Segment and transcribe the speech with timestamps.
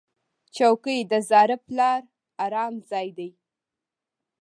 [0.55, 2.01] چوکۍ د زاړه پلار
[2.43, 3.29] ارام ځای دی.